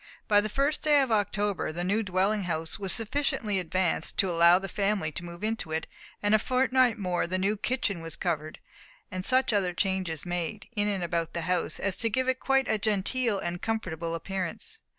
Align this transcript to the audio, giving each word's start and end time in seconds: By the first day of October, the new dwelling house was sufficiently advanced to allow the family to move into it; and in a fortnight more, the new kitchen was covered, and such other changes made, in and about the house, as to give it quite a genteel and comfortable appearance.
By 0.27 0.41
the 0.41 0.49
first 0.49 0.81
day 0.81 0.99
of 1.03 1.11
October, 1.11 1.71
the 1.71 1.83
new 1.83 2.01
dwelling 2.01 2.45
house 2.45 2.79
was 2.79 2.91
sufficiently 2.91 3.59
advanced 3.59 4.17
to 4.17 4.31
allow 4.31 4.57
the 4.57 4.67
family 4.67 5.11
to 5.11 5.23
move 5.23 5.43
into 5.43 5.71
it; 5.71 5.85
and 6.23 6.33
in 6.33 6.33
a 6.35 6.39
fortnight 6.39 6.97
more, 6.97 7.27
the 7.27 7.37
new 7.37 7.55
kitchen 7.55 8.01
was 8.01 8.15
covered, 8.15 8.57
and 9.11 9.23
such 9.23 9.53
other 9.53 9.75
changes 9.75 10.25
made, 10.25 10.67
in 10.75 10.87
and 10.87 11.03
about 11.03 11.33
the 11.33 11.41
house, 11.41 11.79
as 11.79 11.97
to 11.97 12.09
give 12.09 12.27
it 12.27 12.39
quite 12.39 12.67
a 12.67 12.79
genteel 12.79 13.37
and 13.37 13.61
comfortable 13.61 14.15
appearance. 14.15 14.79